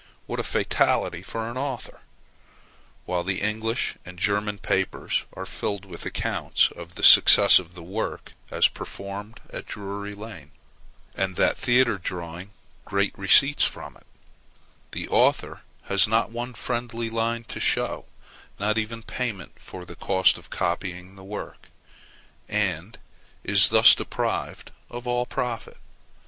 What 0.25 0.39
a 0.39 0.43
fatality 0.43 1.21
for 1.21 1.47
an 1.47 1.57
author!!! 1.57 1.99
While 3.05 3.23
the 3.23 3.39
English 3.39 3.97
and 4.03 4.17
German 4.17 4.57
papers 4.57 5.25
are 5.33 5.45
filled 5.45 5.85
with 5.85 6.07
accounts 6.07 6.71
of 6.71 6.95
the 6.95 7.03
success 7.03 7.59
of 7.59 7.75
the 7.75 7.83
work, 7.83 8.31
as 8.49 8.67
performed 8.67 9.41
at 9.51 9.67
Drury 9.67 10.15
Lane, 10.15 10.53
and 11.13 11.35
that 11.35 11.55
theatre 11.55 11.99
drawing 11.99 12.49
great 12.83 13.15
receipts 13.15 13.63
from 13.63 13.95
it, 13.95 14.07
the 14.91 15.07
author 15.07 15.61
has 15.83 16.07
not 16.07 16.31
one 16.31 16.53
friendly 16.55 17.11
line 17.11 17.43
to 17.43 17.59
show, 17.59 18.05
not 18.57 18.79
even 18.79 19.03
payment 19.03 19.61
for 19.61 19.85
the 19.85 19.95
cost 19.95 20.35
of 20.35 20.49
copying 20.49 21.15
the 21.15 21.23
work, 21.23 21.69
and 22.49 22.97
is 23.43 23.69
thus 23.69 23.93
deprived 23.93 24.71
of 24.89 25.05
all 25.07 25.27
profit. 25.27 25.77